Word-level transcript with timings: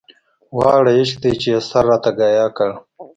واړه 0.57 0.91
عشق 0.99 1.17
دی 1.23 1.33
چې 1.41 1.47
يې 1.53 1.59
سر 1.69 1.83
راته 1.89 2.11
ګياه 2.19 2.49
کړ 2.57 2.69